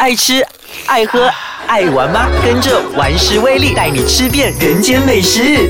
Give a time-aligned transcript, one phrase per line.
[0.00, 0.42] 爱吃、
[0.86, 1.30] 爱喝、
[1.66, 2.26] 爱玩吗？
[2.42, 5.68] 跟着玩食威力，带你吃遍人间美食。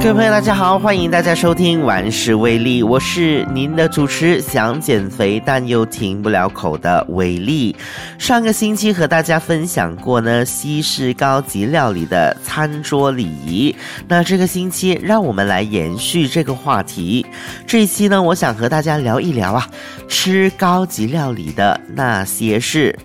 [0.00, 7.74] 各位朋友，大家好，欢迎大家收听万事威力，我是您的主持，想减肥但又停不了口的威力。
[8.16, 13.74] 上个星期和大家分享过呢西式高级料理的餐桌礼仪，
[14.06, 17.26] 那这个星期让我们来延续这个话题。
[17.66, 19.68] 这一期呢，我想和大家聊一聊啊，
[20.06, 22.96] 吃高级料理的那些事。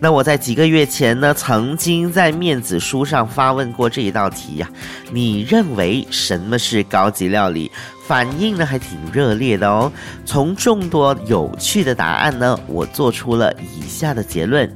[0.00, 4.68] 那我在几个月前呢，曾经在面子书上发问过这一道题呀。
[5.12, 7.70] 你认为什么是高级料理？
[8.06, 9.90] 反应呢还挺热烈的哦。
[10.24, 14.70] 从众多有趣的答案呢，我做出了以下的结论：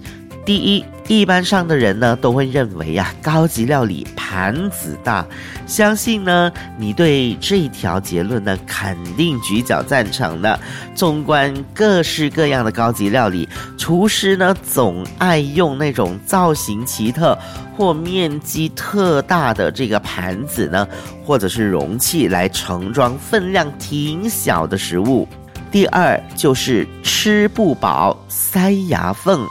[0.46, 0.82] 第一。
[1.08, 5.24] 一般上的人呢，都会认为呀，高级料理盘子大。
[5.64, 10.58] 相信呢，你对这条结论呢，肯定举脚赞成的。
[10.96, 17.38] 纵观各式各样的高级料理，厨师呢，总爱用那种造型奇特
[17.76, 20.88] 或面积特大的这个盘子呢，
[21.24, 25.28] 或者是容器来盛装分量挺小的食物。
[25.70, 29.46] 第二就是吃不饱塞牙缝。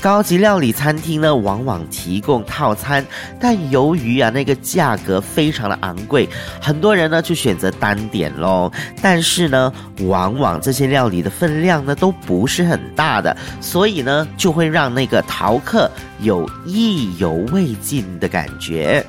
[0.00, 3.04] 高级料理餐厅呢，往往提供套餐，
[3.40, 6.28] 但由于啊那个价格非常的昂贵，
[6.60, 8.70] 很多人呢就选择单点喽。
[9.02, 19.04] 但是呢，往往这些料理的分量呢都不是很大的，所以呢就会让那个逃客有意犹未尽的感觉。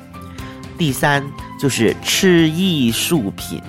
[0.78, 1.24] 第三
[1.60, 3.62] 就是吃艺术品，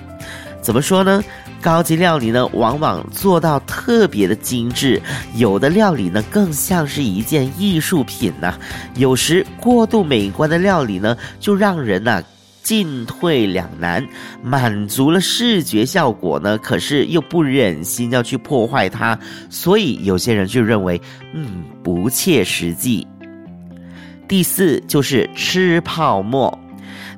[0.61, 1.23] 怎么说呢？
[1.61, 5.01] 高级料理呢，往往做到特别的精致，
[5.35, 8.57] 有的料理呢更像是一件艺术品呐。
[8.95, 12.21] 有时过度美观的料理呢，就让人呐
[12.63, 14.05] 进退两难，
[14.43, 19.17] 满足了视觉效果呢，可是又不忍心要去破坏它，
[19.49, 20.99] 所以有些人就认为，
[21.33, 23.07] 嗯，不切实际。
[24.27, 26.57] 第四就是吃泡沫。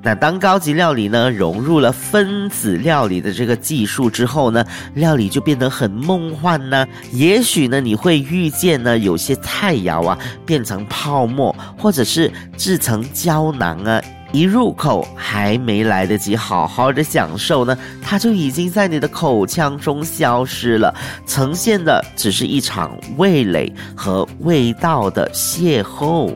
[0.04, 6.86] 那当高级料理呢融入了分子料理的这个技术之后呢，料理就变得很梦幻呢。
[7.14, 14.02] 也许呢你会遇见呢有些菜肴啊变成泡沫，或者是制成胶囊啊，
[14.34, 20.94] 一入口还没来得及好好的享受呢，它就已经在你的口腔中消失了，
[21.26, 26.36] 呈现的只是一场味蕾和味道的邂逅。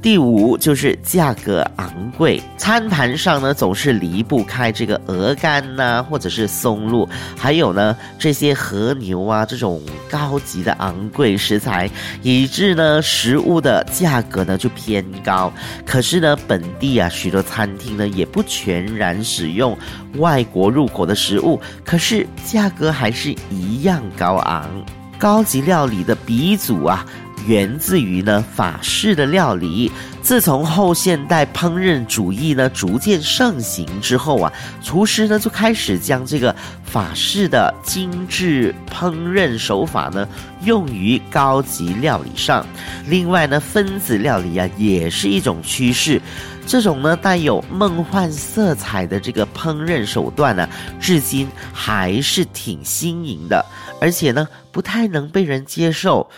[0.00, 11.90] 第五就是价格昂贵，餐盘上呢总是离不开这个鹅肝呐，或者是松露，还有呢这些和牛啊这种高级的昂贵食材，
[12.22, 15.52] 以致呢食物的价格呢就偏高。
[15.84, 19.76] 可是呢本地啊许多餐厅呢也不全然使用
[20.14, 24.70] 外国入口的食物，可是价格还是一样高昂。
[25.18, 27.04] 高级料理的鼻祖啊。
[27.48, 36.54] 源自于呢法式的料理，自从后现代烹饪主义呢逐渐盛行之后啊，厨师呢就开始将这个
[36.84, 40.28] 法式的精致烹饪手法呢
[40.62, 42.66] 用于高级料理上。
[43.06, 46.20] 另外呢，分子料理啊也是一种趋势，
[46.66, 50.68] 这种呢带有梦幻色彩的这个烹饪手段呢，
[51.00, 53.64] 至今还是挺新颖的，
[54.02, 56.28] 而且呢不太能被人接受。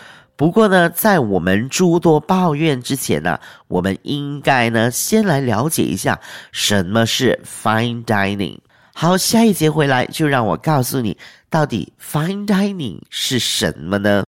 [0.40, 6.18] 不过呢，在我们诸多抱怨之前呢，我们应该呢先来了解一下
[6.50, 8.56] 什么是 fine dining。
[8.94, 11.14] 好，下一节回来就让我告诉你，
[11.50, 14.24] 到底 fine dining 是什么呢？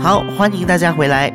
[0.00, 1.28] 好，欢迎大家回来。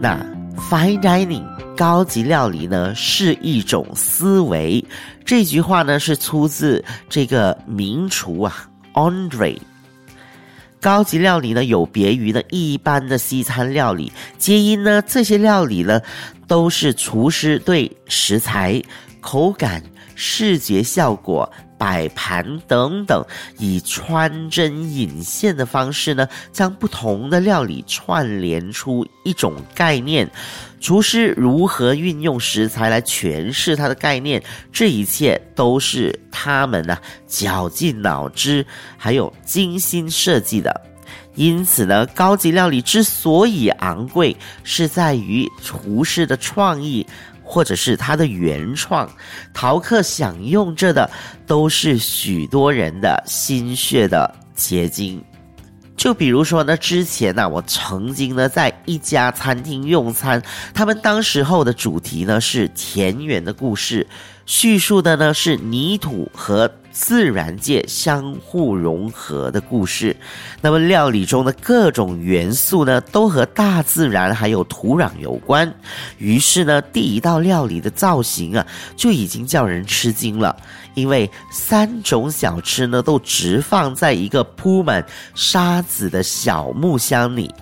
[0.00, 0.18] 那
[0.56, 1.44] fine dining
[1.76, 4.82] 高级料理呢是一种思维，
[5.26, 8.69] 这句话呢是出自这个名厨啊。
[9.00, 9.56] Andre，
[10.80, 16.02] 高级料理呢有别于呢一般的西餐料理，皆因呢这些料理呢
[16.46, 18.82] 都是厨师对食材、
[19.22, 19.82] 口感、
[20.14, 21.50] 视觉效果。
[21.80, 23.24] 摆盘等等，
[23.56, 30.30] 以穿针引线的方式呢，将不同的料理串联出一种概念。
[30.78, 38.64] 厨师如何运用食材来诠释它的概念，这一切都是他们呢绞尽脑汁，
[38.98, 40.82] 还有精心设计的。
[41.34, 47.06] 因此呢，高级料理之所以昂贵，是在于厨师的创意。
[47.50, 49.10] 或者是它的原创，
[49.52, 51.10] 淘客享用着的
[51.48, 55.20] 都是许多人的心血的结晶。
[55.96, 60.40] 就比如说呢，之前呢，我曾经呢在一家餐厅用餐，
[60.72, 64.06] 他们当时候的主题呢是田园的故事，
[64.46, 70.16] 叙述的呢是泥土和自然界相互融合的故事。
[70.60, 75.72] 那么料理中的各种元素呢，都和大自然还有土壤有关。
[76.18, 78.66] 于是呢，第一道料理的造型啊，
[78.96, 80.56] 就已经叫人吃惊了。
[80.94, 85.04] 因为三种小吃呢，都直放在一个铺满
[85.34, 87.54] 沙子的小木箱里。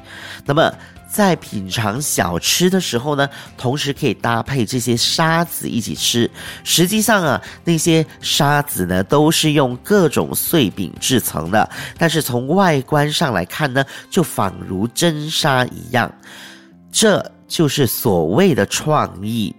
[0.46, 0.72] 那么，
[1.10, 6.30] 在品尝小吃的时候呢，同时可以搭配这些沙子一起吃。
[6.64, 16.12] 实际上啊，那些沙子呢，都是用各种碎饼制成的，但是从外观上来看呢，就仿如真沙一样。
[16.92, 19.54] 这就是所谓的创意。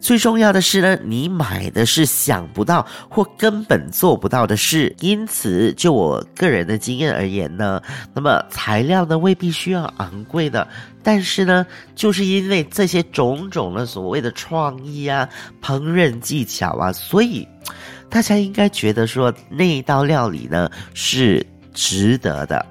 [0.00, 4.94] 最重要的是呢，你买的是想不到或根本做不到的事。
[5.00, 7.82] 因此，就我个人的经验而言呢，
[8.14, 10.68] 那么材料呢未必需要昂贵的，
[11.02, 15.28] 但是呢，就是因为这些种种的所谓的创意啊、
[15.60, 17.44] 烹饪技巧啊，所以
[18.08, 21.44] 大家应该觉得说那一道料理呢是
[21.74, 22.64] 值得的。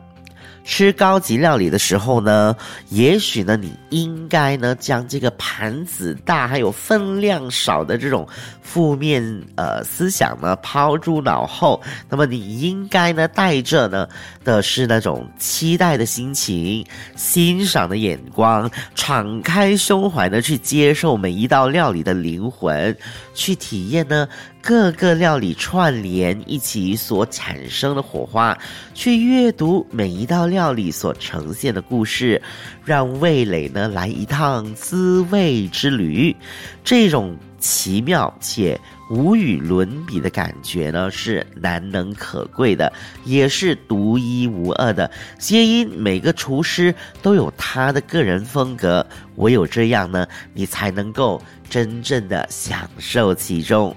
[0.68, 2.54] 吃高级料理的时候呢，
[2.90, 8.28] 也许呢，你应该呢将这个盘子大还有分量少的这种
[8.62, 9.24] 负面
[9.56, 11.82] 呃思想呢抛诸脑后。
[12.10, 14.10] 那么你应该呢带着呢
[14.44, 16.86] 的是那种期待的心情、
[17.16, 22.96] 欣赏的眼光、敞开胸怀的去接受每一道料理的灵魂，
[23.34, 24.28] 去体验呢。
[24.68, 28.58] 各个料理串联一起所产生的火花，
[28.94, 32.42] 去阅读每一道料理所呈现的故事，
[32.84, 36.36] 让味蕾呢来一趟滋味之旅。
[36.84, 38.78] 这种奇妙且
[39.10, 42.92] 无与伦比的感觉呢，是难能可贵的，
[43.24, 45.10] 也是独一无二的。
[45.40, 53.96] 皆因每个厨师都有他的个人风格，唯有这样呢，你才能够真正的享受其中。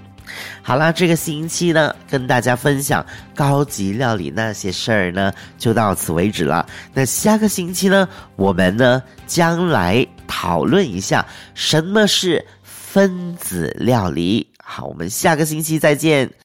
[0.62, 3.04] 好啦，这个星期呢，跟大家分享
[3.34, 6.64] 高级料理那些事儿呢，就到此为止了。
[6.94, 14.46] 那下个星期呢，我们呢将来讨论一下什么是分子料理。
[14.62, 16.30] 好，我们下个星期再见。